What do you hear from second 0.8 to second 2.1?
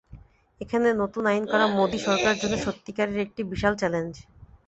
নতুন আইন করা মোদি